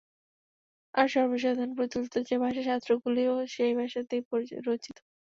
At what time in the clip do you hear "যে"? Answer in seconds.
2.29-2.35